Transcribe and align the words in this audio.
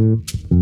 Mm-hmm. 0.00 0.59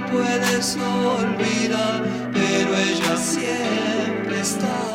puedes 0.00 0.76
olvidar, 0.76 2.02
pero 2.32 2.76
ella 2.76 3.16
siempre 3.16 4.40
está. 4.40 4.91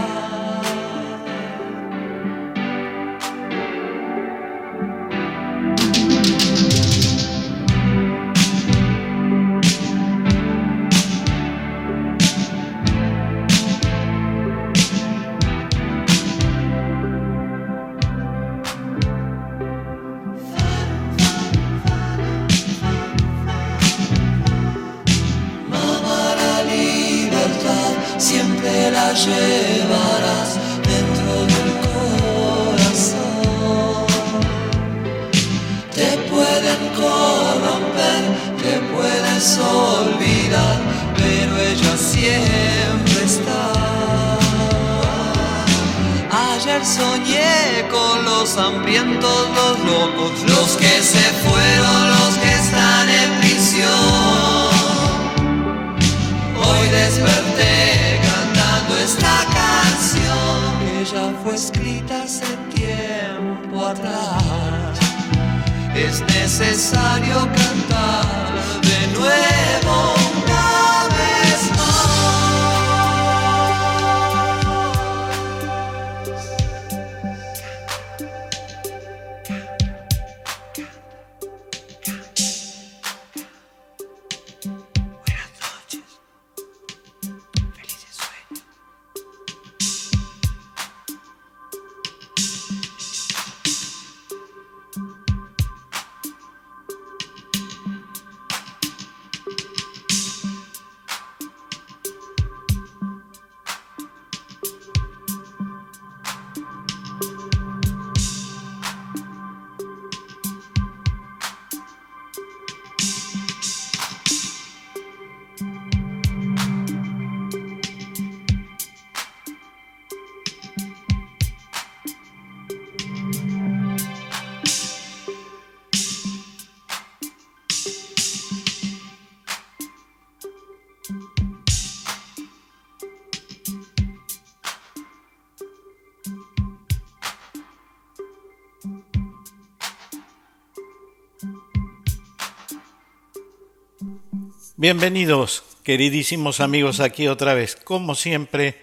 Bienvenidos, 144.90 145.66
queridísimos 145.84 146.62
amigos, 146.62 147.02
aquí 147.02 147.28
otra 147.28 147.54
vez, 147.54 147.76
como 147.76 148.16
siempre, 148.16 148.82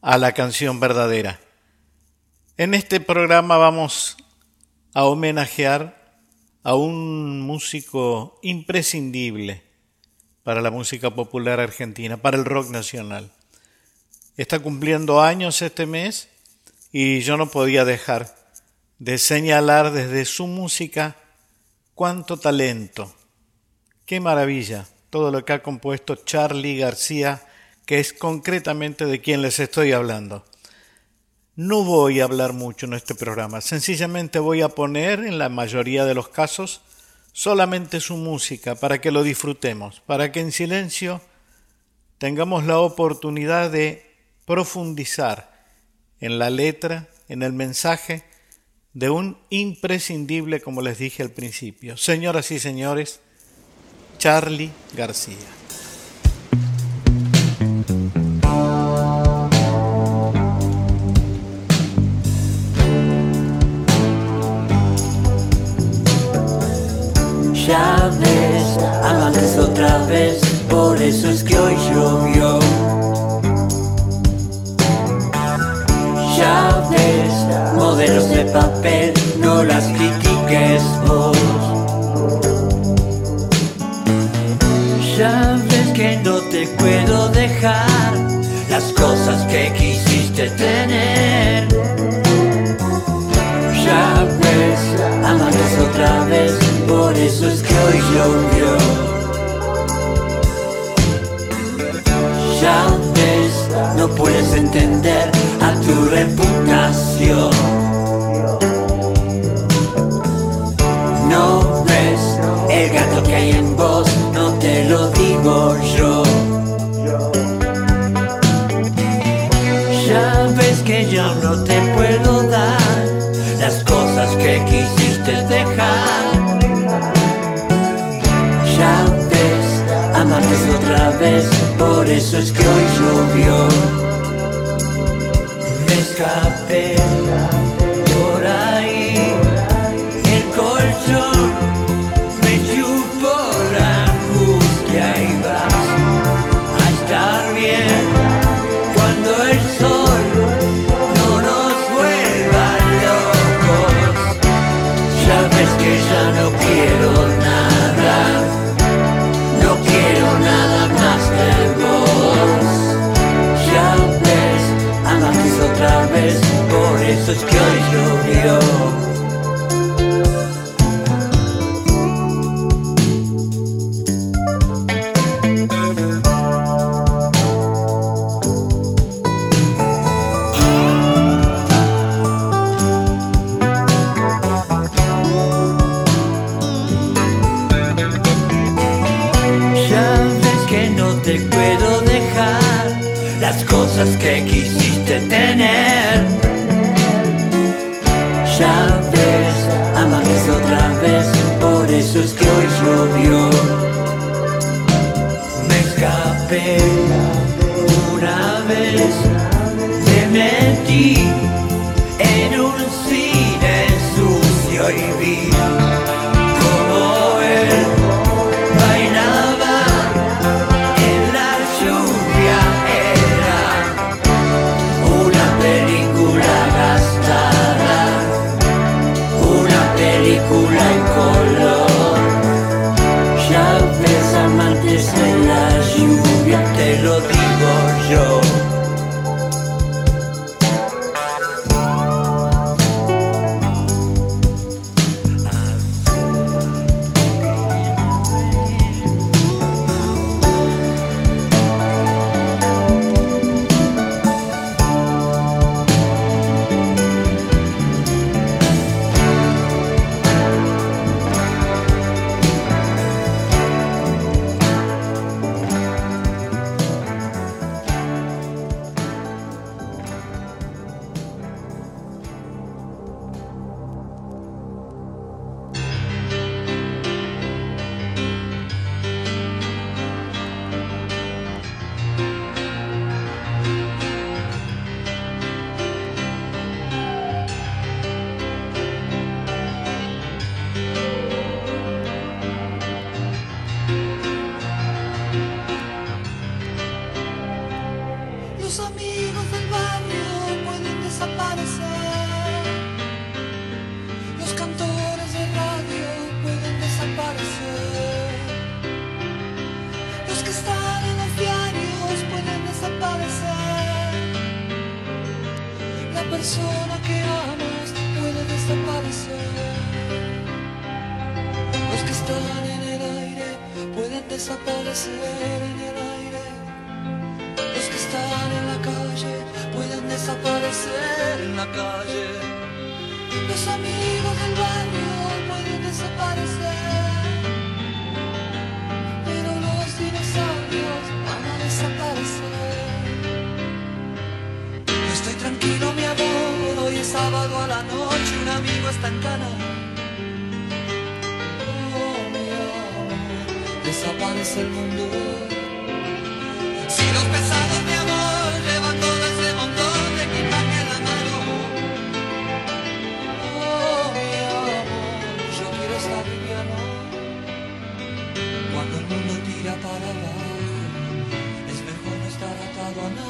a 0.00 0.16
la 0.16 0.34
canción 0.34 0.78
verdadera. 0.78 1.40
En 2.56 2.74
este 2.74 3.00
programa 3.00 3.56
vamos 3.56 4.16
a 4.94 5.04
homenajear 5.04 6.20
a 6.62 6.76
un 6.76 7.40
músico 7.40 8.38
imprescindible 8.44 9.64
para 10.44 10.62
la 10.62 10.70
música 10.70 11.12
popular 11.12 11.58
argentina, 11.58 12.18
para 12.18 12.36
el 12.36 12.44
rock 12.44 12.70
nacional. 12.70 13.32
Está 14.36 14.60
cumpliendo 14.60 15.22
años 15.22 15.60
este 15.60 15.86
mes 15.86 16.28
y 16.92 17.18
yo 17.22 17.36
no 17.36 17.50
podía 17.50 17.84
dejar 17.84 18.32
de 19.00 19.18
señalar 19.18 19.90
desde 19.90 20.24
su 20.24 20.46
música 20.46 21.16
cuánto 21.96 22.36
talento, 22.36 23.12
qué 24.06 24.20
maravilla 24.20 24.86
todo 25.12 25.30
lo 25.30 25.44
que 25.44 25.52
ha 25.52 25.62
compuesto 25.62 26.16
Charlie 26.16 26.78
García, 26.78 27.42
que 27.84 28.00
es 28.00 28.14
concretamente 28.14 29.04
de 29.04 29.20
quien 29.20 29.42
les 29.42 29.60
estoy 29.60 29.92
hablando. 29.92 30.42
No 31.54 31.84
voy 31.84 32.20
a 32.20 32.24
hablar 32.24 32.54
mucho 32.54 32.86
en 32.86 32.94
este 32.94 33.14
programa, 33.14 33.60
sencillamente 33.60 34.38
voy 34.38 34.62
a 34.62 34.70
poner, 34.70 35.20
en 35.20 35.36
la 35.36 35.50
mayoría 35.50 36.06
de 36.06 36.14
los 36.14 36.30
casos, 36.30 36.80
solamente 37.30 38.00
su 38.00 38.16
música 38.16 38.74
para 38.74 39.02
que 39.02 39.10
lo 39.10 39.22
disfrutemos, 39.22 40.00
para 40.00 40.32
que 40.32 40.40
en 40.40 40.50
silencio 40.50 41.20
tengamos 42.16 42.64
la 42.64 42.78
oportunidad 42.78 43.70
de 43.70 44.16
profundizar 44.46 45.66
en 46.20 46.38
la 46.38 46.48
letra, 46.48 47.10
en 47.28 47.42
el 47.42 47.52
mensaje 47.52 48.24
de 48.94 49.10
un 49.10 49.36
imprescindible, 49.50 50.62
como 50.62 50.80
les 50.80 50.96
dije 50.96 51.22
al 51.22 51.32
principio. 51.32 51.98
Señoras 51.98 52.50
y 52.50 52.58
señores, 52.58 53.20
Charlie 54.22 54.70
García. 54.94 55.61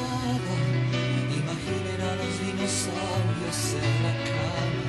Nada. 0.03 0.55
Imaginen 1.41 1.99
a 2.09 2.11
los 2.19 2.33
dinosaurios 2.43 3.59
en 3.81 3.93
la 4.05 4.13
cama. 4.29 4.85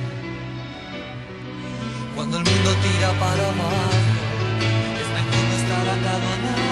Cuando 2.15 2.37
el 2.39 2.43
mundo 2.43 2.69
tira 2.83 3.09
para 3.23 3.43
abajo, 3.53 3.97
es 5.01 5.07
mejor 5.17 5.43
no 5.49 5.55
estar 5.61 5.85
atado 5.95 6.27
a 6.33 6.37
nada. 6.45 6.64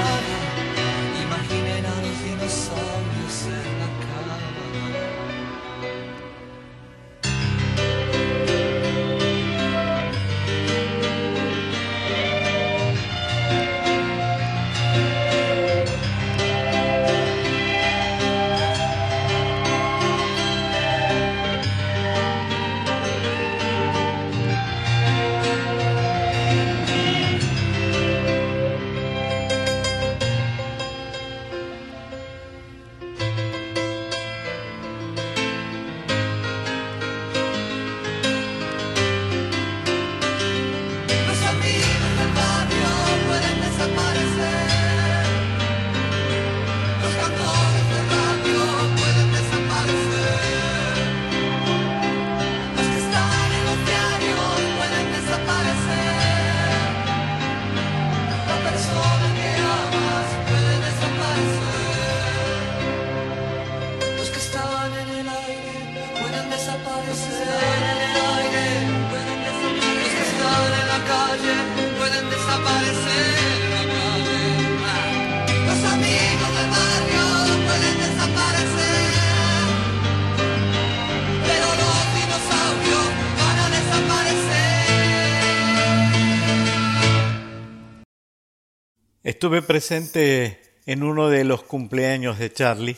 Estuve 89.44 89.62
presente 89.62 90.58
en 90.86 91.04
uno 91.04 91.28
de 91.28 91.44
los 91.44 91.64
cumpleaños 91.64 92.40
de 92.40 92.54
Charlie. 92.54 92.96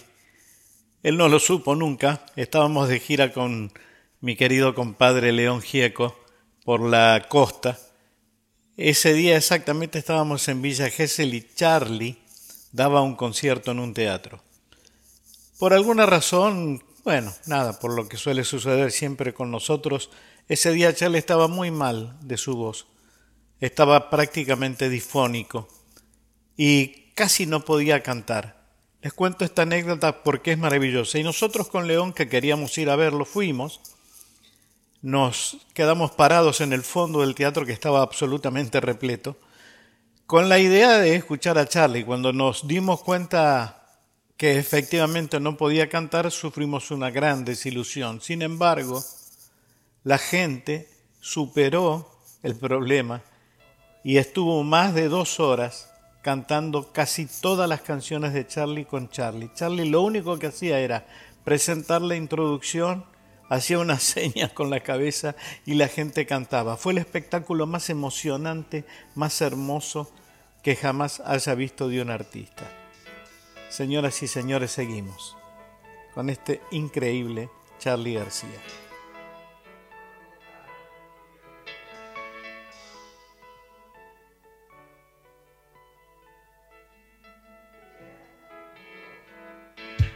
Él 1.01 1.17
no 1.17 1.27
lo 1.27 1.39
supo 1.39 1.73
nunca. 1.73 2.23
Estábamos 2.35 2.87
de 2.87 2.99
gira 2.99 3.33
con 3.33 3.73
mi 4.21 4.35
querido 4.35 4.75
compadre 4.75 5.31
León 5.31 5.63
Gieco 5.63 6.15
por 6.63 6.81
la 6.81 7.25
costa. 7.29 7.79
Ese 8.77 9.13
día 9.15 9.37
exactamente 9.37 9.97
estábamos 9.97 10.47
en 10.47 10.61
Villa 10.61 10.91
Gesell 10.91 11.33
y 11.33 11.47
Charlie 11.55 12.19
daba 12.71 13.01
un 13.01 13.15
concierto 13.15 13.71
en 13.71 13.79
un 13.79 13.95
teatro. 13.95 14.43
Por 15.57 15.73
alguna 15.73 16.05
razón, 16.05 16.83
bueno, 17.03 17.33
nada, 17.47 17.79
por 17.79 17.91
lo 17.91 18.07
que 18.07 18.17
suele 18.17 18.43
suceder 18.43 18.91
siempre 18.91 19.33
con 19.33 19.49
nosotros, 19.49 20.11
ese 20.47 20.71
día 20.73 20.93
Charlie 20.93 21.17
estaba 21.17 21.47
muy 21.47 21.71
mal 21.71 22.19
de 22.21 22.37
su 22.37 22.55
voz. 22.55 22.85
Estaba 23.59 24.11
prácticamente 24.11 24.89
difónico 24.89 25.69
y 26.57 27.11
casi 27.15 27.45
no 27.45 27.61
podía 27.61 28.03
cantar. 28.03 28.65
Les 29.01 29.13
cuento 29.13 29.45
esta 29.45 29.63
anécdota 29.63 30.23
porque 30.23 30.53
es 30.53 30.57
maravillosa. 30.57 31.19
Y 31.19 31.23
nosotros 31.23 31.67
con 31.67 31.87
León, 31.87 32.13
que 32.13 32.27
queríamos 32.27 32.77
ir 32.77 32.89
a 32.89 32.95
verlo, 32.95 33.25
fuimos. 33.25 33.79
Nos 35.01 35.57
quedamos 35.73 36.11
parados 36.11 36.61
en 36.61 36.73
el 36.73 36.81
fondo 36.81 37.21
del 37.21 37.35
teatro 37.35 37.65
que 37.65 37.71
estaba 37.71 38.01
absolutamente 38.01 38.81
repleto, 38.81 39.37
con 40.25 40.49
la 40.49 40.57
idea 40.57 40.97
de 40.97 41.15
escuchar 41.15 41.59
a 41.59 41.67
Charlie. 41.67 42.03
Cuando 42.03 42.33
nos 42.33 42.67
dimos 42.67 43.01
cuenta 43.01 43.85
que 44.37 44.57
efectivamente 44.57 45.39
no 45.39 45.55
podía 45.55 45.87
cantar, 45.87 46.31
sufrimos 46.31 46.89
una 46.89 47.11
gran 47.11 47.45
desilusión. 47.45 48.21
Sin 48.21 48.41
embargo, 48.41 49.03
la 50.03 50.17
gente 50.17 50.89
superó 51.19 52.09
el 52.41 52.55
problema 52.55 53.21
y 54.03 54.17
estuvo 54.17 54.63
más 54.63 54.95
de 54.95 55.09
dos 55.09 55.39
horas 55.39 55.89
cantando 56.25 56.91
casi 56.91 57.27
todas 57.27 57.69
las 57.69 57.81
canciones 57.81 58.33
de 58.33 58.47
Charlie 58.47 58.85
con 58.85 59.09
Charlie. 59.09 59.51
Charlie 59.53 59.87
lo 59.87 60.01
único 60.01 60.39
que 60.39 60.47
hacía 60.47 60.79
era 60.79 61.05
presentar 61.43 62.01
la 62.01 62.15
introducción, 62.15 63.05
hacía 63.47 63.77
unas 63.77 64.01
señas 64.15 64.51
con 64.51 64.71
la 64.71 64.79
cabeza 64.79 65.35
y 65.67 65.75
la 65.75 65.87
gente 65.87 66.25
cantaba. 66.25 66.77
Fue 66.77 66.93
el 66.93 66.97
espectáculo 66.97 67.67
más 67.67 67.91
emocionante, 67.91 68.85
más 69.13 69.39
hermoso 69.39 70.11
que 70.63 70.75
jamás 70.75 71.19
haya 71.19 71.53
visto 71.53 71.89
de 71.89 72.01
un 72.01 72.09
artista. 72.09 72.63
Señoras 73.69 74.23
y 74.23 74.27
señores, 74.27 74.71
seguimos 74.71 75.37
con 76.15 76.31
este 76.31 76.59
increíble 76.71 77.51
Charlie 77.77 78.15
García. 78.15 78.84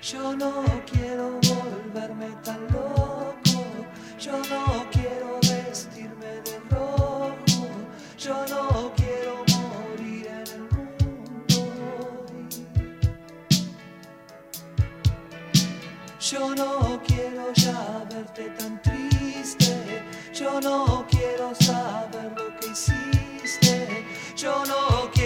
Yo 0.01 0.33
no 0.33 0.63
quiero 0.89 1.39
volverme 1.41 2.29
tan 2.41 2.61
loco, 2.71 3.35
yo 4.17 4.31
no 4.31 4.85
quiero 4.91 5.39
vestirme 5.41 6.41
de 6.45 6.59
rojo, 6.69 7.67
yo 8.17 8.45
no 8.47 8.93
quiero 8.95 9.43
morir 9.59 10.27
en 10.27 10.47
el 10.47 10.61
mundo. 10.71 11.59
Yo 16.17 16.55
no 16.55 17.01
quiero 17.05 17.51
ya 17.53 18.05
verte 18.09 18.49
tan 18.57 18.81
triste, 18.81 20.01
yo 20.33 20.61
no 20.61 21.05
quiero 21.09 21.53
saber 21.55 22.31
lo 22.37 22.57
que 22.57 22.67
hiciste, 22.67 24.05
yo 24.37 24.63
no 24.65 25.11
quiero 25.11 25.18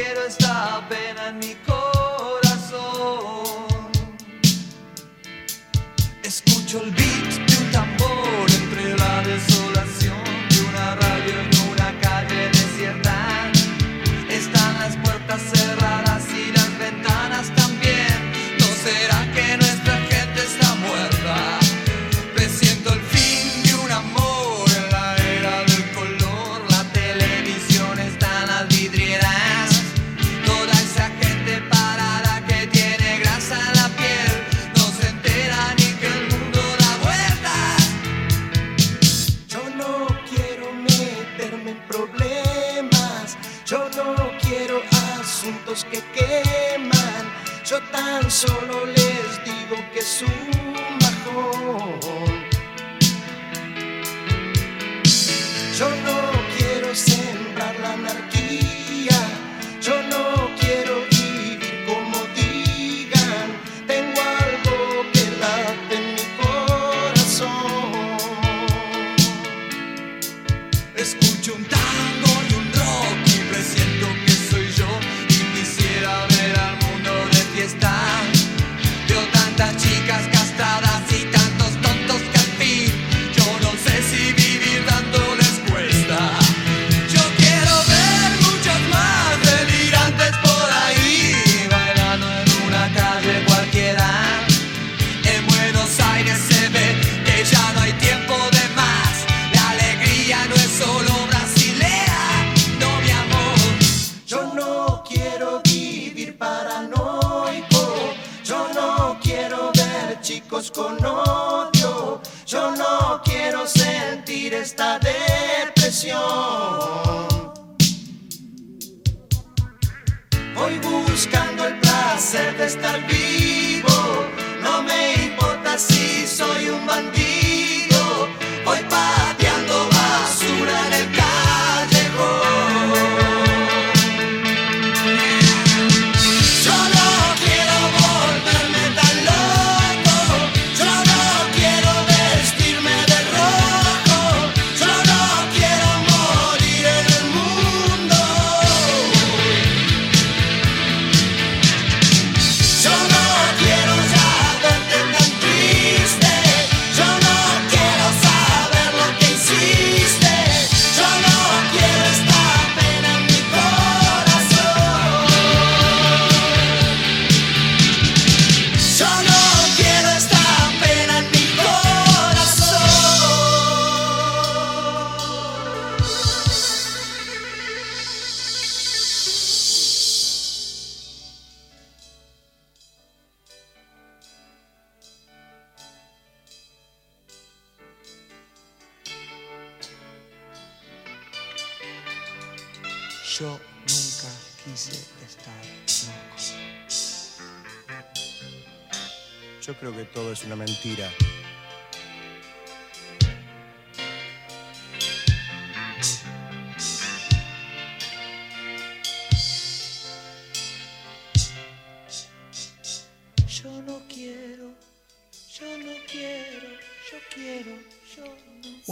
solo 48.47 48.85
les 48.87 49.43
digo 49.45 49.77
que 49.93 49.99
es 49.99 50.23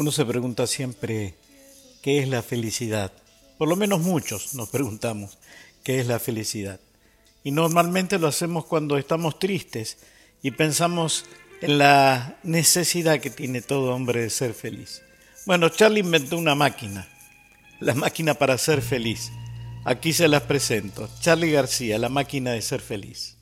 Uno 0.02 0.12
se 0.12 0.26
pregunta 0.26 0.66
siempre 0.66 1.36
qué 2.02 2.18
es 2.18 2.28
la 2.28 2.42
felicidad. 2.42 3.12
Por 3.60 3.70
lo 3.70 3.76
menos 3.76 4.00
muchos 4.00 4.56
nos 4.56 4.68
preguntamos 4.68 5.38
qué 5.84 6.00
es 6.00 6.08
la 6.08 6.18
felicidad. 6.18 6.80
Y 7.44 7.52
normalmente 7.52 8.18
lo 8.18 8.26
hacemos 8.26 8.66
cuando 8.66 8.98
estamos 8.98 9.38
tristes 9.38 10.00
y 10.42 10.50
pensamos 10.50 11.26
en 11.62 11.78
la 11.78 12.36
necesidad 12.42 13.20
que 13.20 13.30
tiene 13.30 13.62
todo 13.62 13.94
hombre 13.94 14.22
de 14.22 14.32
ser 14.32 14.56
feliz. 14.56 15.04
Bueno, 15.46 15.70
Charlie 15.70 16.00
inventó 16.00 16.36
una 16.36 16.56
máquina, 16.56 17.08
la 17.80 17.94
máquina 17.94 18.34
para 18.34 18.58
ser 18.58 18.82
feliz. 18.82 19.32
Aquí 19.86 20.14
se 20.14 20.28
las 20.28 20.42
presento. 20.42 21.08
Charlie 21.20 21.52
García, 21.52 22.00
la 22.00 22.10
máquina 22.10 22.54
de 22.54 22.64
ser 22.64 22.82
feliz. 22.82 23.38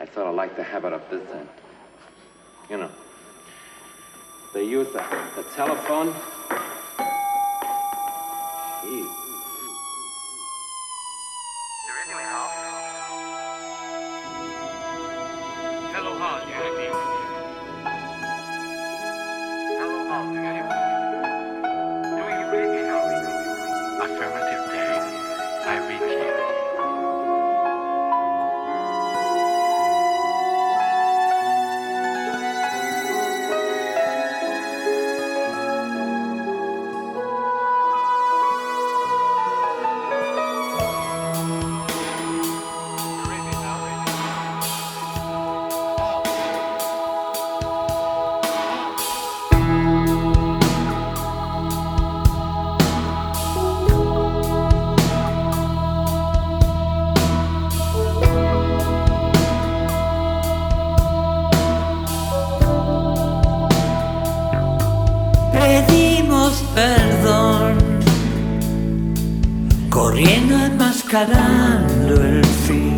I 0.00 0.06
sort 0.14 0.28
of 0.28 0.36
like 0.36 0.54
the 0.54 0.62
habit 0.62 0.92
of 0.92 1.02
this. 1.10 1.18
You 2.70 2.76
know, 2.76 3.07
they 4.58 4.64
use 4.64 4.88
the, 4.88 5.04
the 5.36 5.44
telephone. 5.54 6.12
Perdón, 66.74 67.76
corriendo 69.90 70.56
enmascarando 70.56 72.14
el 72.24 72.42
fin. 72.42 72.96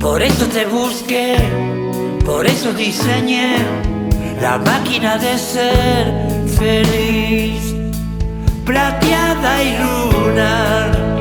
Por 0.00 0.22
eso 0.22 0.46
te 0.46 0.64
busqué, 0.64 1.36
por 2.24 2.46
eso 2.46 2.72
diseñé 2.72 3.56
la 4.40 4.56
máquina 4.56 5.18
de 5.18 5.36
ser 5.36 6.10
feliz, 6.56 7.74
plateada 8.64 9.62
y 9.62 9.76
lunar, 9.76 11.18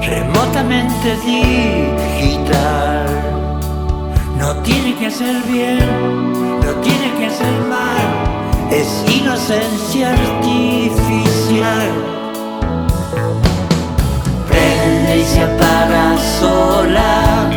remotamente 0.00 1.16
digital. 1.26 3.06
No 4.38 4.56
tiene 4.62 4.96
que 4.96 5.06
hacer 5.08 5.36
bien, 5.42 5.80
no 6.64 6.72
tiene 6.80 7.12
que 7.18 7.26
hacer 7.26 7.60
mal, 7.68 8.21
es 8.72 9.04
inocencia 9.14 10.10
artificial. 10.10 11.90
Prende 14.48 15.18
y 15.18 15.24
se 15.24 15.42
apaga 15.42 16.16
sola, 16.40 17.50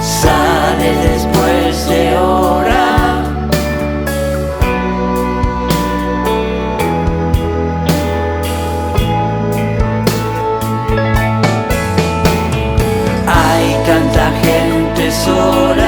sale 0.00 0.90
después 1.08 1.88
de 1.88 2.16
hora. 2.16 2.86
Hay 13.26 13.66
tanta 13.86 14.26
gente 14.46 15.12
sola, 15.12 15.87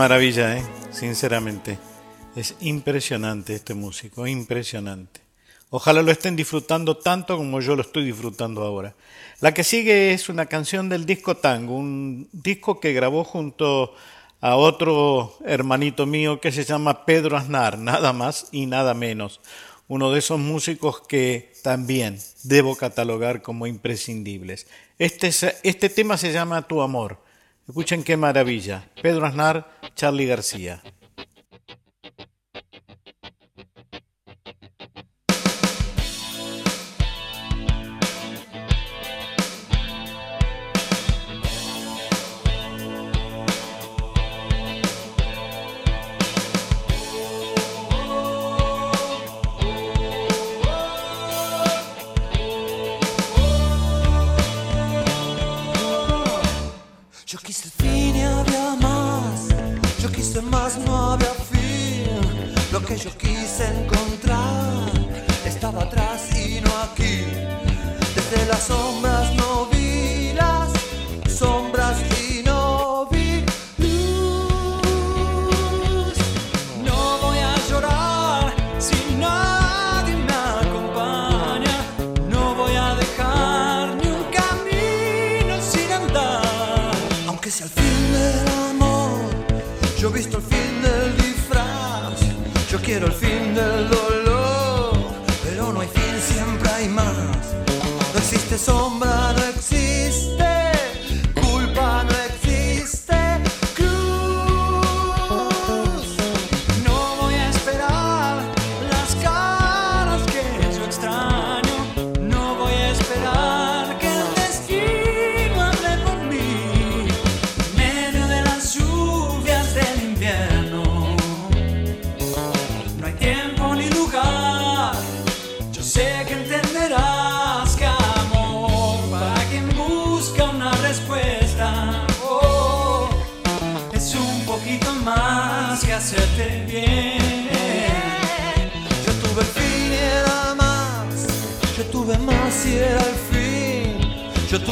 maravilla, 0.00 0.56
¿eh? 0.56 0.62
sinceramente. 0.92 1.78
Es 2.34 2.54
impresionante 2.60 3.54
este 3.54 3.74
músico, 3.74 4.26
impresionante. 4.26 5.20
Ojalá 5.68 6.00
lo 6.00 6.10
estén 6.10 6.36
disfrutando 6.36 6.96
tanto 6.96 7.36
como 7.36 7.60
yo 7.60 7.76
lo 7.76 7.82
estoy 7.82 8.06
disfrutando 8.06 8.62
ahora. 8.62 8.94
La 9.42 9.52
que 9.52 9.62
sigue 9.62 10.14
es 10.14 10.30
una 10.30 10.46
canción 10.46 10.88
del 10.88 11.04
disco 11.04 11.36
Tango, 11.36 11.76
un 11.76 12.30
disco 12.32 12.80
que 12.80 12.94
grabó 12.94 13.24
junto 13.24 13.92
a 14.40 14.56
otro 14.56 15.36
hermanito 15.44 16.06
mío 16.06 16.40
que 16.40 16.50
se 16.50 16.64
llama 16.64 17.04
Pedro 17.04 17.36
Aznar, 17.36 17.76
nada 17.76 18.14
más 18.14 18.48
y 18.52 18.64
nada 18.64 18.94
menos. 18.94 19.42
Uno 19.86 20.12
de 20.12 20.20
esos 20.20 20.40
músicos 20.40 21.02
que 21.02 21.52
también 21.62 22.18
debo 22.42 22.74
catalogar 22.74 23.42
como 23.42 23.66
imprescindibles. 23.66 24.66
Este, 24.98 25.28
este 25.62 25.90
tema 25.90 26.16
se 26.16 26.32
llama 26.32 26.66
Tu 26.66 26.80
Amor 26.80 27.18
Escuchen 27.70 28.02
qué 28.02 28.16
maravilla. 28.16 28.82
Pedro 29.00 29.24
Aznar, 29.26 29.70
Charlie 29.94 30.26
García. 30.26 30.82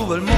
todo 0.08 0.16
el 0.16 0.22
mundo. 0.22 0.37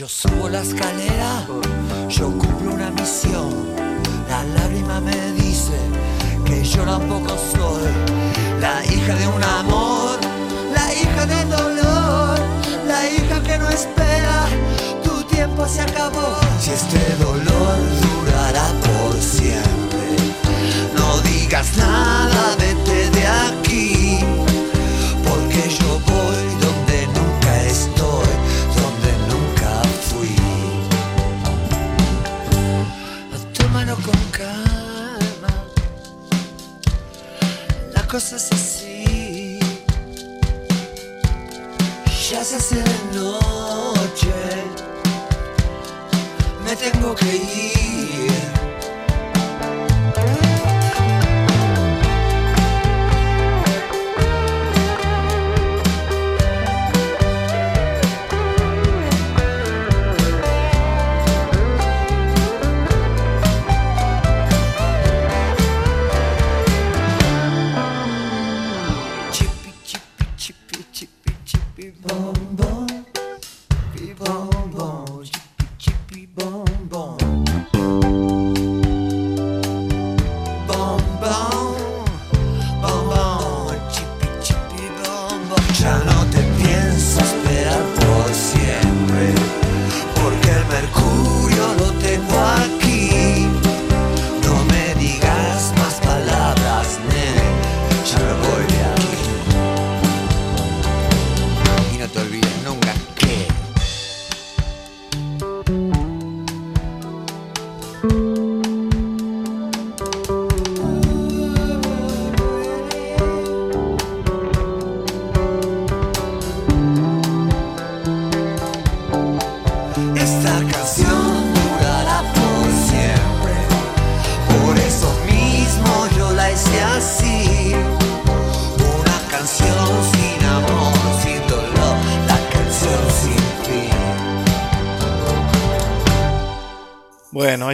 Yo 0.00 0.08
subo 0.08 0.48
la 0.48 0.62
escalera, 0.62 1.46
yo 2.08 2.28
cumplo 2.28 2.72
una 2.72 2.90
misión. 2.90 3.52
La 4.30 4.42
lágrima 4.44 4.98
me 4.98 5.32
dice 5.32 5.76
que 6.46 6.64
yo 6.64 6.84
tampoco 6.84 7.36
soy 7.52 7.82
la 8.62 8.82
hija 8.86 9.14
de 9.14 9.28
un 9.28 9.44
amor, 9.44 10.18
la 10.72 10.94
hija 10.94 11.26
del 11.26 11.50
dolor, 11.50 12.38
la 12.86 13.10
hija 13.10 13.42
que 13.42 13.58
no 13.58 13.68
espera. 13.68 14.46
Tu 15.04 15.22
tiempo 15.24 15.68
se 15.68 15.82
acabó. 15.82 16.40
Si 16.58 16.70
este 16.70 17.16
dolor 17.22 17.76
durará 18.00 18.68
por 18.80 19.20
siempre, 19.20 20.16
no 20.96 21.18
digas 21.28 21.76
nada, 21.76 22.56
vete 22.58 23.10
de 23.10 23.26
aquí. 23.26 24.49
La 38.20 38.38
cosa 38.38 38.69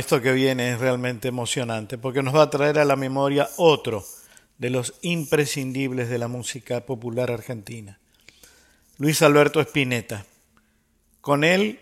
esto 0.07 0.23
que 0.23 0.31
viene 0.31 0.71
es 0.71 0.79
realmente 0.79 1.27
emocionante 1.27 1.99
porque 1.99 2.23
nos 2.23 2.33
va 2.33 2.43
a 2.43 2.51
traer 2.51 2.79
a 2.79 2.85
la 2.85 2.95
memoria 2.95 3.51
otro 3.57 4.05
de 4.57 4.71
los 4.71 4.95
imprescindibles 5.03 6.09
de 6.09 6.19
la 6.19 6.29
música 6.29 6.87
popular 6.87 7.33
argentina, 7.33 7.99
Luis 8.99 9.21
Alberto 9.23 9.61
Spinetta. 9.61 10.25
Con 11.21 11.43
él, 11.43 11.81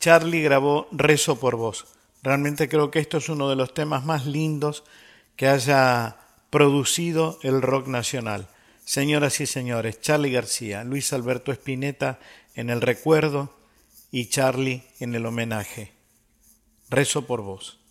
Charlie 0.00 0.42
grabó 0.42 0.86
Rezo 0.92 1.40
por 1.40 1.56
vos. 1.56 1.86
Realmente 2.22 2.68
creo 2.68 2.90
que 2.90 2.98
esto 2.98 3.16
es 3.16 3.30
uno 3.30 3.48
de 3.48 3.56
los 3.56 3.72
temas 3.72 4.04
más 4.04 4.26
lindos 4.26 4.84
que 5.34 5.48
haya 5.48 6.18
producido 6.50 7.38
el 7.40 7.62
rock 7.62 7.86
nacional. 7.86 8.48
Señoras 8.84 9.40
y 9.40 9.46
señores, 9.46 9.98
Charlie 10.02 10.30
García, 10.30 10.84
Luis 10.84 11.10
Alberto 11.14 11.52
Spinetta 11.52 12.18
en 12.54 12.68
el 12.68 12.82
recuerdo 12.82 13.56
y 14.10 14.26
Charlie 14.26 14.82
en 15.00 15.14
el 15.14 15.24
homenaje. 15.24 16.01
Rezo 16.92 17.22
por 17.22 17.40
vos. 17.40 17.81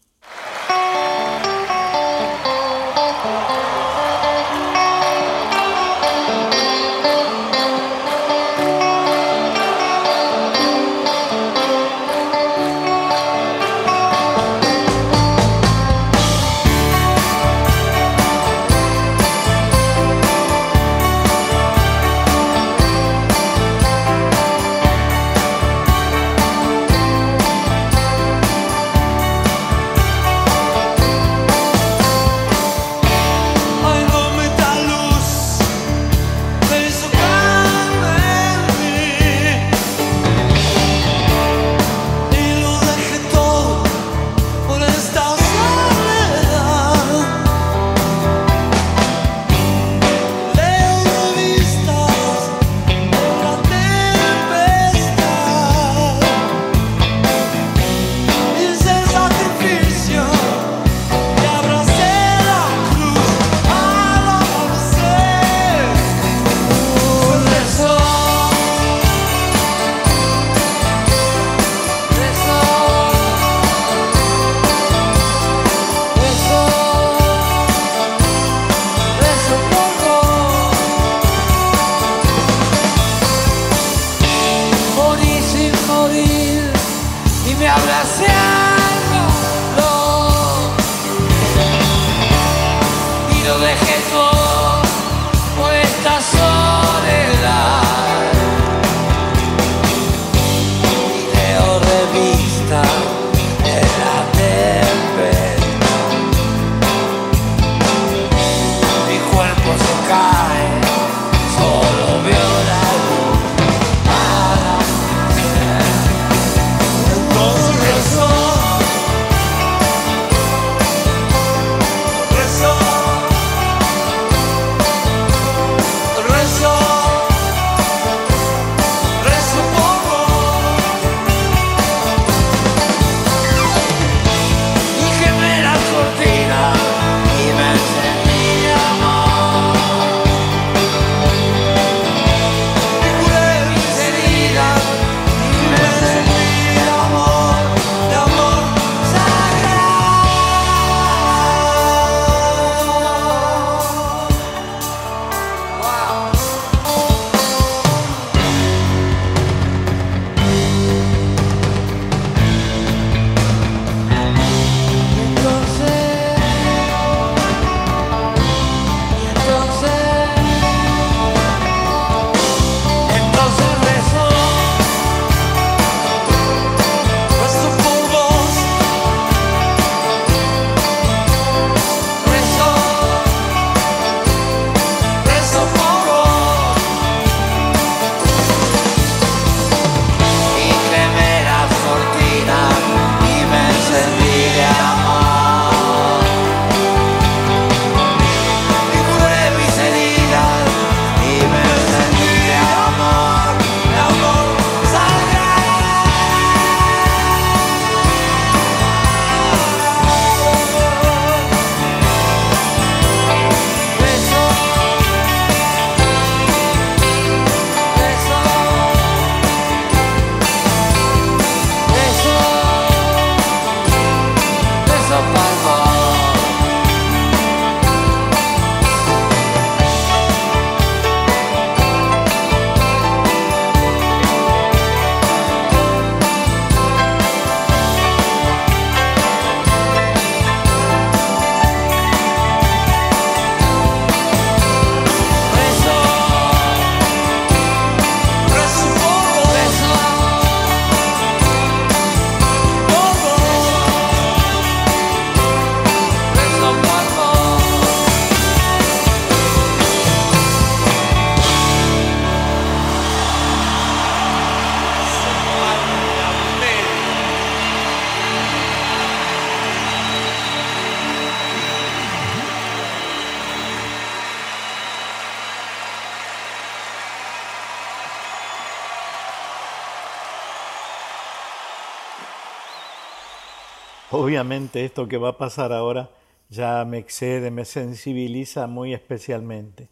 Obviamente 284.32 284.86
esto 284.86 285.10
que 285.10 285.18
va 285.18 285.32
a 285.32 285.38
pasar 285.38 285.74
ahora 285.74 286.10
ya 286.48 286.86
me 286.86 287.00
excede, 287.00 287.52
me 287.52 287.66
sensibiliza 287.66 288.66
muy 288.66 288.94
especialmente, 288.94 289.90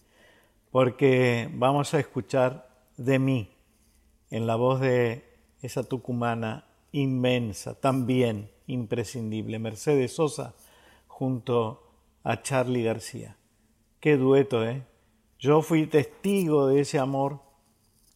porque 0.72 1.50
vamos 1.52 1.94
a 1.94 2.00
escuchar 2.00 2.70
de 2.96 3.20
mí 3.20 3.52
en 4.30 4.48
la 4.48 4.56
voz 4.56 4.80
de 4.80 5.26
esa 5.62 5.84
tucumana 5.84 6.64
inmensa, 6.94 7.74
también 7.82 8.50
imprescindible, 8.66 9.60
Mercedes 9.60 10.16
Sosa, 10.16 10.56
junto 11.08 11.84
a 12.24 12.42
Charlie 12.42 12.86
García. 12.86 13.36
Qué 14.00 14.16
dueto, 14.16 14.66
¿eh? 14.66 14.86
Yo 15.38 15.62
fui 15.62 15.86
testigo 15.86 16.68
de 16.68 16.80
ese 16.80 16.98
amor. 16.98 17.42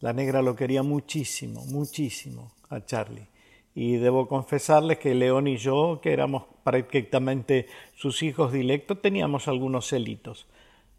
La 0.00 0.14
negra 0.14 0.40
lo 0.40 0.56
quería 0.56 0.82
muchísimo, 0.82 1.66
muchísimo 1.66 2.50
a 2.70 2.82
Charlie. 2.82 3.33
Y 3.74 3.96
debo 3.96 4.28
confesarles 4.28 4.98
que 4.98 5.14
León 5.14 5.48
y 5.48 5.56
yo, 5.56 6.00
que 6.00 6.12
éramos 6.12 6.44
prácticamente 6.62 7.66
sus 7.96 8.22
hijos 8.22 8.52
directos, 8.52 9.02
teníamos 9.02 9.48
algunos 9.48 9.88
celitos. 9.88 10.46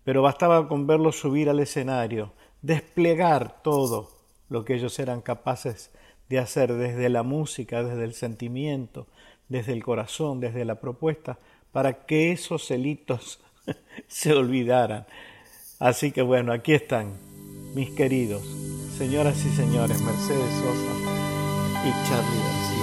Pero 0.04 0.22
bastaba 0.22 0.68
con 0.68 0.86
verlos 0.86 1.18
subir 1.18 1.50
al 1.50 1.60
escenario, 1.60 2.34
desplegar 2.62 3.62
todo 3.64 4.10
lo 4.50 4.66
que 4.66 4.76
ellos 4.76 5.00
eran 5.00 5.22
capaces 5.22 5.92
de 6.30 6.40
hacer 6.40 6.74
desde 6.74 7.10
la 7.10 7.24
música, 7.24 7.84
desde 7.84 8.04
el 8.04 8.14
sentimiento, 8.14 9.08
desde 9.48 9.74
el 9.74 9.84
corazón, 9.84 10.40
desde 10.40 10.66
la 10.66 10.80
propuesta, 10.80 11.40
para 11.72 12.06
que 12.06 12.32
esos 12.32 12.66
celitos 12.66 13.40
se 14.08 14.34
olvidaran. 14.34 15.06
Así 15.80 16.12
que 16.12 16.22
bueno, 16.22 16.52
aquí 16.52 16.74
están, 16.74 17.14
mis 17.74 17.92
queridos, 17.92 18.44
señoras 18.98 19.44
y 19.46 19.50
señores, 19.50 20.02
Mercedes 20.02 20.54
Sosa 20.54 21.25
y 21.86 21.94
Charlie 22.08 22.42
García. 22.42 22.75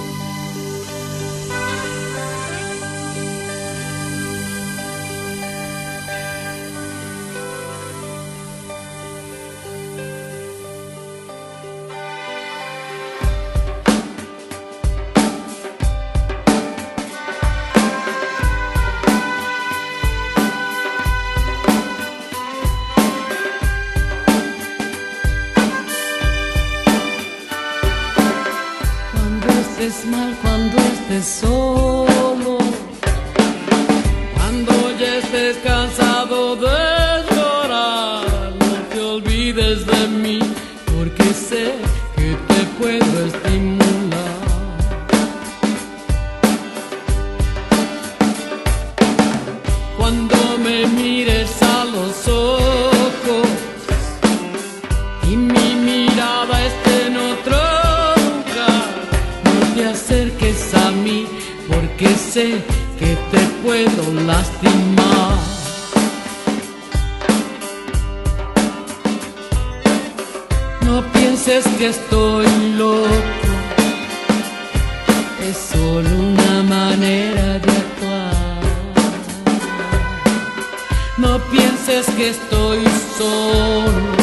No 81.17 81.37
pienses 81.51 82.07
que 82.17 82.29
estoy 82.29 82.83
solo. 83.17 84.13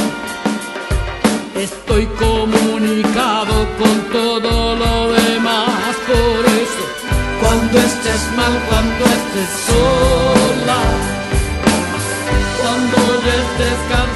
Estoy 1.55 2.07
comunicado 2.18 3.68
con 3.78 4.01
todo 4.11 4.74
lo 4.74 5.12
demás. 5.12 5.95
Por 6.07 6.45
eso, 6.47 6.84
cuando 7.41 7.78
estés 7.78 8.22
mal, 8.36 8.61
cuando 8.68 9.05
estés 9.05 9.51
sola, 9.68 10.82
cuando 12.61 12.97
estés 13.28 13.78
cansado. 13.88 14.10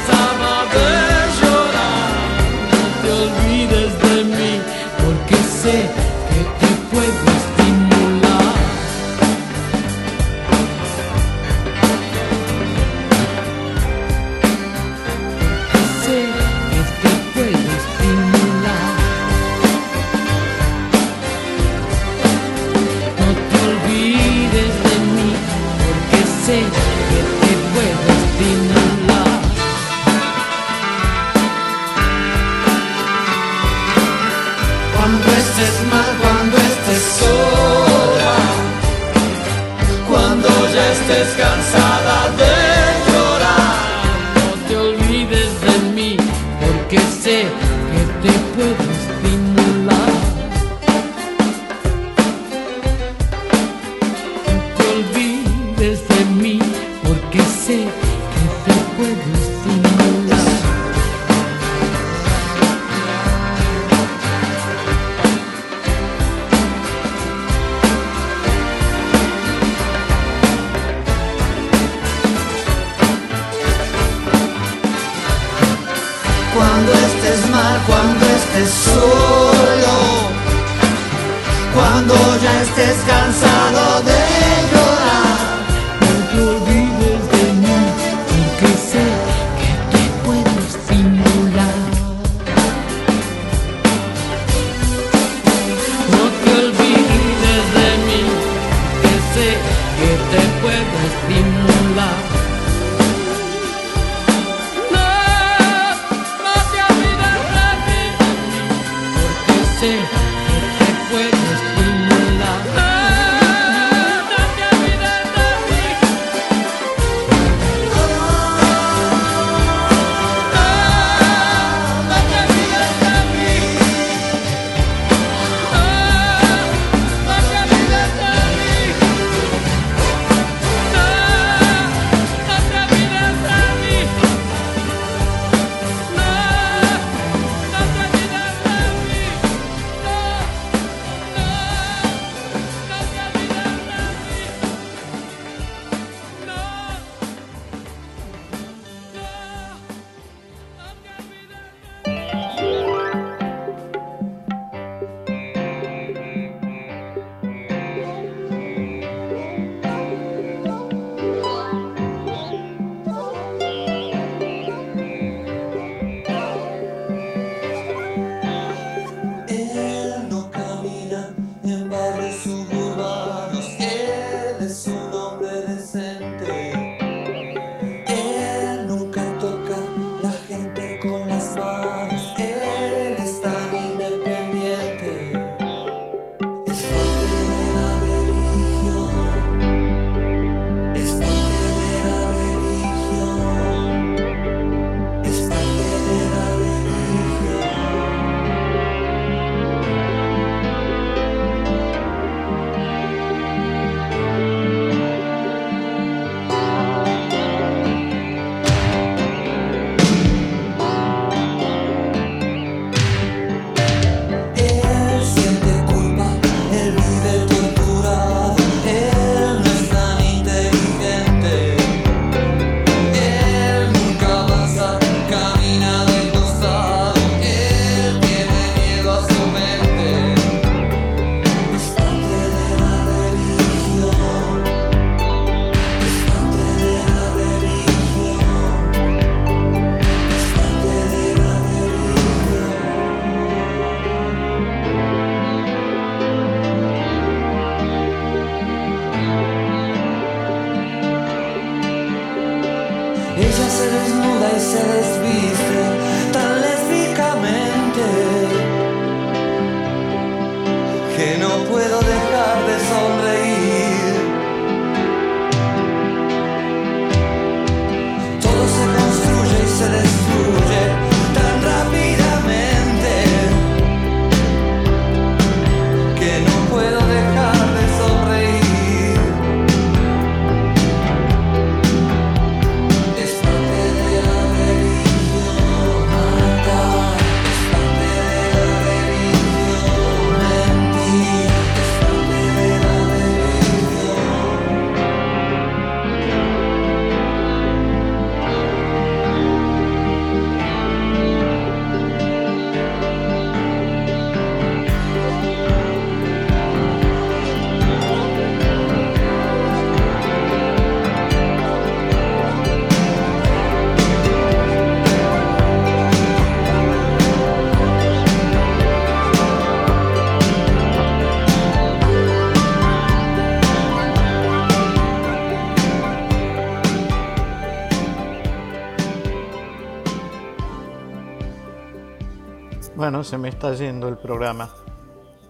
Se 333.25 333.39
me 333.39 333.49
está 333.49 333.73
yendo 333.73 334.07
el 334.09 334.19
programa. 334.19 334.71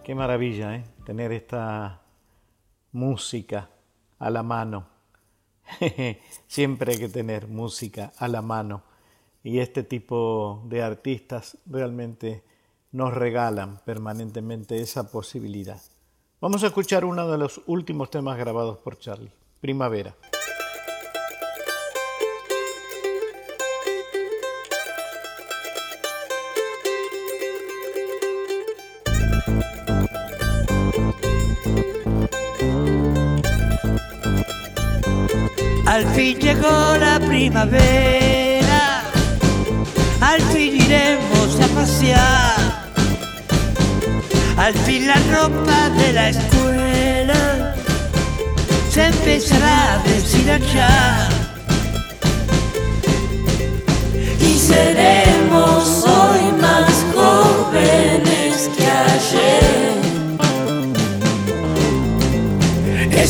Qué 0.04 0.14
maravilla, 0.14 0.76
¿eh? 0.76 0.84
Tener 1.04 1.32
esta 1.32 2.02
música 2.92 3.68
a 4.20 4.30
la 4.30 4.44
mano. 4.44 4.86
Siempre 6.46 6.92
hay 6.92 6.98
que 7.00 7.08
tener 7.08 7.48
música 7.48 8.12
a 8.16 8.28
la 8.28 8.42
mano. 8.42 8.84
Y 9.42 9.58
este 9.58 9.82
tipo 9.82 10.62
de 10.66 10.84
artistas 10.84 11.58
realmente 11.66 12.44
nos 12.92 13.12
regalan 13.12 13.80
permanentemente 13.84 14.80
esa 14.80 15.10
posibilidad. 15.10 15.82
Vamos 16.40 16.62
a 16.62 16.68
escuchar 16.68 17.04
uno 17.04 17.28
de 17.28 17.38
los 17.38 17.60
últimos 17.66 18.08
temas 18.08 18.38
grabados 18.38 18.78
por 18.78 19.00
Charlie, 19.00 19.32
Primavera. 19.60 20.14
Al 35.94 36.04
fin 36.06 36.36
llegó 36.40 36.96
la 36.98 37.20
primavera, 37.20 39.04
al 40.20 40.40
fin 40.40 40.74
iremos 40.74 41.60
a 41.62 41.68
pasear, 41.68 42.56
al 44.56 44.74
fin 44.74 45.06
la 45.06 45.14
ropa 45.32 45.90
de 45.90 46.12
la 46.12 46.30
escuela 46.30 47.76
se 48.90 49.06
empezará 49.06 49.94
a 49.94 49.98
deshilachar. 49.98 51.28
Y 54.40 54.58
seremos 54.58 56.04
hoy 56.08 56.43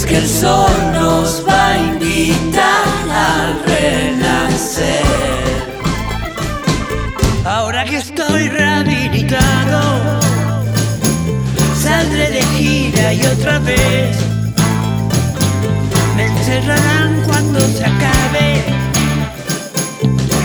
Que 0.07 0.19
el 0.19 0.29
sol 0.29 0.71
nos 0.93 1.43
va 1.49 1.71
a 1.73 1.79
invitar 1.79 2.87
al 3.11 3.65
renacer. 3.65 5.03
Ahora 7.45 7.85
que 7.85 7.97
estoy 7.97 8.49
rehabilitado, 8.49 10.21
saldré 11.81 12.31
de 12.31 12.43
gira 12.57 13.15
y 13.15 13.25
otra 13.25 13.59
vez 13.61 14.17
me 16.17 16.27
encerrarán 16.27 17.23
cuando 17.27 17.61
se 17.61 17.85
acabe 17.85 18.63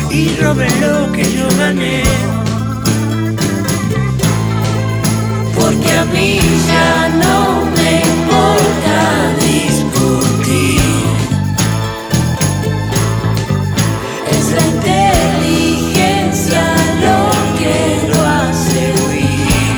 y 0.09 0.35
roben 0.41 0.81
lo 0.81 1.11
que 1.11 1.23
yo 1.33 1.47
gané. 1.57 2.38
Porque 5.69 5.91
a 5.91 6.05
mí 6.05 6.39
ya 6.67 7.09
no 7.09 7.65
me 7.75 8.01
importa 8.01 8.97
discutir. 9.39 10.81
Es 14.31 14.45
la 14.57 14.65
inteligencia 14.75 16.63
lo 17.05 17.19
que 17.59 17.77
lo 18.07 18.19
hace 18.25 18.79
huir. 19.03 19.77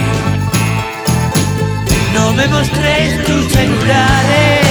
No 2.13 2.31
me 2.35 2.47
mostréis 2.47 3.21
tus 3.25 3.51
celulares 3.51 4.70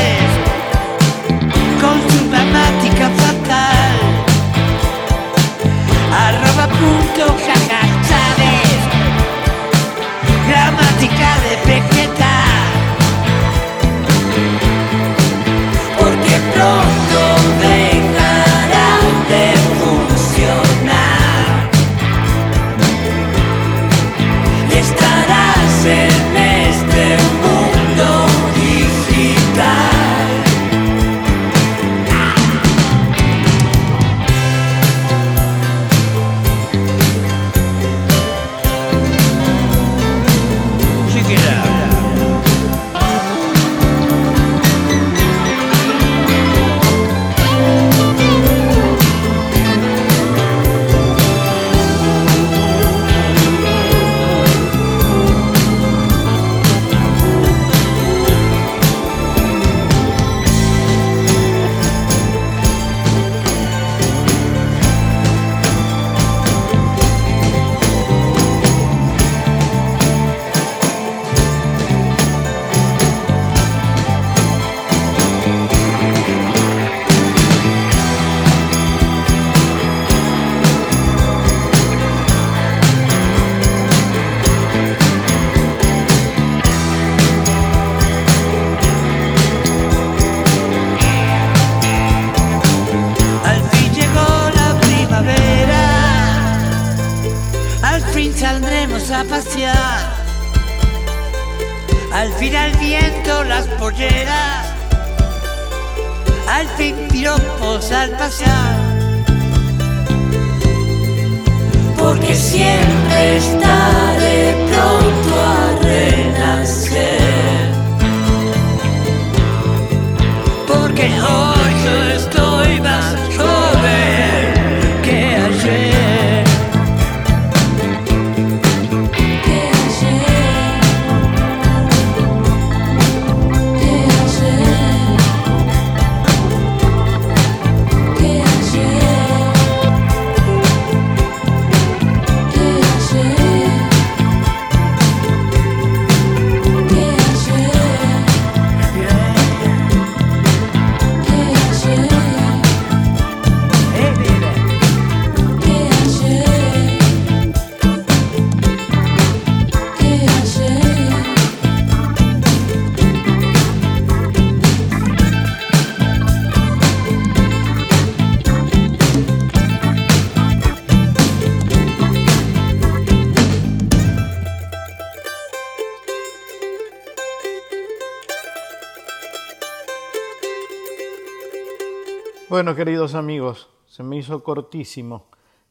Bueno, 182.60 182.76
queridos 182.76 183.14
amigos, 183.14 183.70
se 183.86 184.02
me 184.02 184.18
hizo 184.18 184.44
cortísimo 184.44 185.28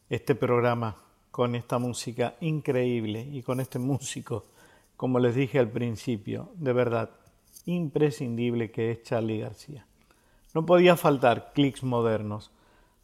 este 0.09 0.33
programa 0.33 0.95
con 1.29 1.53
esta 1.53 1.77
música 1.77 2.33
increíble 2.41 3.21
y 3.31 3.43
con 3.43 3.59
este 3.59 3.77
músico, 3.77 4.45
como 4.97 5.19
les 5.19 5.35
dije 5.35 5.59
al 5.59 5.69
principio, 5.69 6.49
de 6.55 6.73
verdad, 6.73 7.11
imprescindible 7.65 8.71
que 8.71 8.89
es 8.89 9.03
Charlie 9.03 9.37
García. 9.37 9.85
No 10.55 10.65
podía 10.65 10.97
faltar 10.97 11.51
clics 11.53 11.83
modernos, 11.83 12.49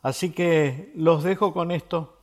así 0.01 0.31
que 0.31 0.91
los 0.95 1.23
dejo 1.23 1.53
con 1.53 1.69
esto 1.69 2.17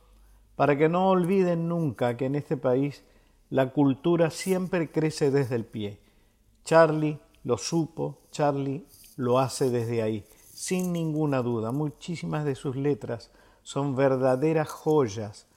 para 0.57 0.77
que 0.77 0.89
no 0.89 1.11
olviden 1.11 1.69
nunca 1.69 2.17
que 2.17 2.25
en 2.25 2.35
este 2.35 2.57
país 2.57 3.05
la 3.49 3.69
cultura 3.69 4.31
siempre 4.31 4.91
crece 4.91 5.31
desde 5.31 5.55
el 5.55 5.63
pie. 5.63 5.97
Charlie 6.65 7.19
lo 7.45 7.57
supo, 7.57 8.17
Charlie 8.31 8.85
lo 9.15 9.39
hace 9.39 9.69
desde 9.69 10.01
ahí, 10.01 10.25
sin 10.53 10.93
ninguna 10.93 11.41
duda. 11.41 11.71
Muchísimas 11.71 12.45
de 12.45 12.55
sus 12.55 12.75
letras 12.75 13.31
son 13.63 13.95
verdaderas 13.95 14.69
joyas 14.69 15.47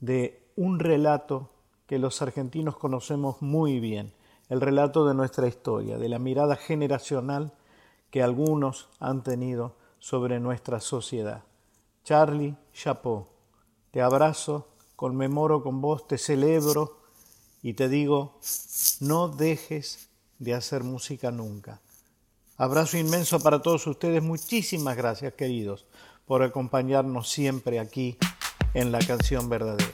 de 0.00 0.42
un 0.56 0.78
relato 0.78 1.50
que 1.86 1.98
los 1.98 2.22
argentinos 2.22 2.76
conocemos 2.76 3.40
muy 3.40 3.80
bien, 3.80 4.12
el 4.48 4.60
relato 4.60 5.06
de 5.06 5.14
nuestra 5.14 5.48
historia, 5.48 5.98
de 5.98 6.08
la 6.08 6.18
mirada 6.18 6.56
generacional 6.56 7.52
que 8.10 8.22
algunos 8.22 8.88
han 9.00 9.22
tenido 9.22 9.74
sobre 9.98 10.40
nuestra 10.40 10.80
sociedad. 10.80 11.44
Charlie 12.04 12.56
Chapeau, 12.72 13.26
te 13.90 14.02
abrazo, 14.02 14.68
conmemoro 14.96 15.62
con 15.62 15.80
vos, 15.80 16.06
te 16.06 16.18
celebro 16.18 16.98
y 17.62 17.74
te 17.74 17.88
digo, 17.88 18.38
no 19.00 19.28
dejes 19.28 20.10
de 20.38 20.54
hacer 20.54 20.82
música 20.82 21.30
nunca. 21.30 21.80
Abrazo 22.56 22.98
inmenso 22.98 23.40
para 23.40 23.60
todos 23.60 23.86
ustedes. 23.86 24.22
Muchísimas 24.22 24.96
gracias, 24.96 25.32
queridos, 25.34 25.86
por 26.26 26.42
acompañarnos 26.42 27.30
siempre 27.30 27.80
aquí 27.80 28.16
en 28.74 28.92
la 28.92 28.98
canción 29.00 29.48
verdadera. 29.48 29.90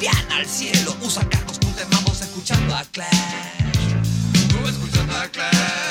piano 0.00 0.34
al 0.34 0.46
cielo. 0.46 0.96
Usa 1.02 1.28
cacos 1.28 1.58
con 1.58 1.74
escuchando 2.22 2.74
a 2.74 2.84
Clash. 2.84 3.10
Escuchando 4.66 5.14
a 5.14 5.28
Clash. 5.28 5.89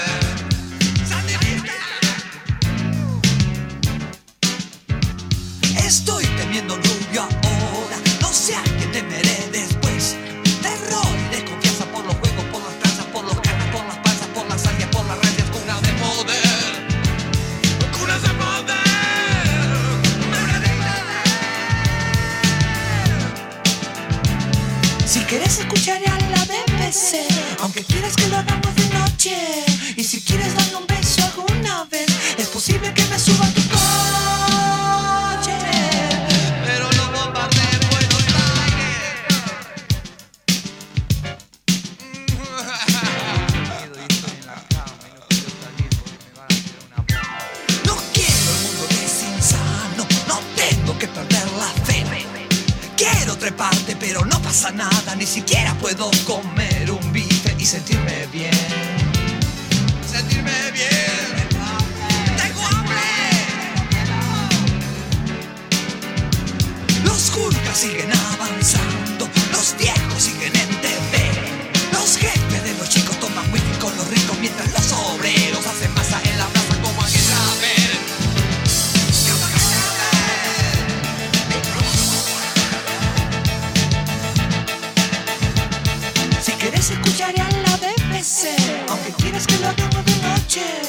aunque 88.89 89.13
quieras 89.13 89.47
que 89.47 89.57
lo 89.59 89.69
hagamos 89.69 90.03
de 90.03 90.15
noche. 90.17 90.88